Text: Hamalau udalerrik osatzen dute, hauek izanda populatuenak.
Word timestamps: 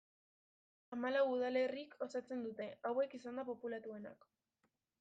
Hamalau 0.95 1.21
udalerrik 1.33 1.93
osatzen 2.07 2.41
dute, 2.47 2.67
hauek 2.91 3.17
izanda 3.19 3.47
populatuenak. 3.51 4.27